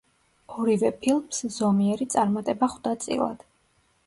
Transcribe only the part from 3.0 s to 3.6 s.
წილად.